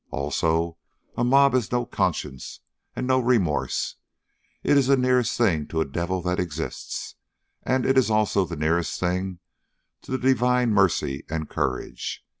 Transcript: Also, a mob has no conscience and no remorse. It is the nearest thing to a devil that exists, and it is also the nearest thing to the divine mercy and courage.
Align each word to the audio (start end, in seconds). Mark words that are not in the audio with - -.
Also, 0.09 0.77
a 1.15 1.23
mob 1.23 1.53
has 1.53 1.71
no 1.71 1.85
conscience 1.85 2.61
and 2.95 3.05
no 3.05 3.19
remorse. 3.19 3.97
It 4.63 4.75
is 4.75 4.87
the 4.87 4.97
nearest 4.97 5.37
thing 5.37 5.67
to 5.67 5.79
a 5.79 5.85
devil 5.85 6.23
that 6.23 6.39
exists, 6.39 7.13
and 7.61 7.85
it 7.85 7.99
is 7.99 8.09
also 8.09 8.43
the 8.43 8.55
nearest 8.57 8.99
thing 8.99 9.37
to 10.01 10.11
the 10.11 10.17
divine 10.17 10.71
mercy 10.73 11.23
and 11.29 11.47
courage. 11.47 12.25